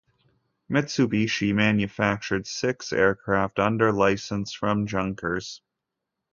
Mitsubishi 0.67 1.53
manufactured 1.53 2.47
six 2.47 2.91
aircraft 2.91 3.59
under 3.59 3.91
license 3.91 4.51
from 4.51 4.87
Junkers. 4.87 5.61